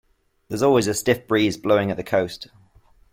[0.47, 2.47] There's always a stiff breeze blowing at the coast.